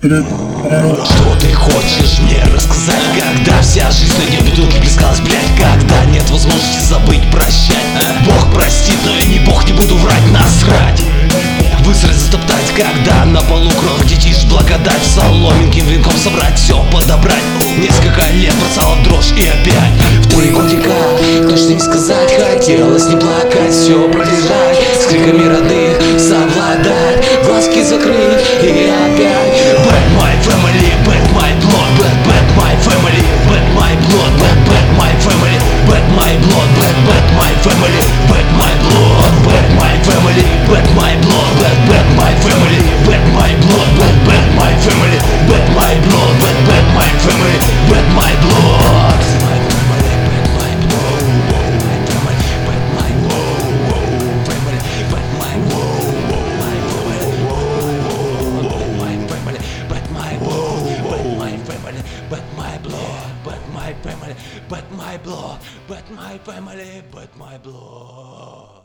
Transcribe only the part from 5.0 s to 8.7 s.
блять Когда нет возможности забыть, прощать? Бог